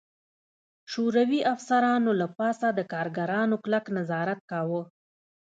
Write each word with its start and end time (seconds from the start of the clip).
شوروي 0.91 1.39
افسرانو 1.53 2.11
له 2.21 2.27
پاسه 2.37 2.67
د 2.73 2.79
کارګرانو 2.93 3.55
کلک 3.63 3.85
نظارت 3.97 4.39
کاوه 4.51 4.81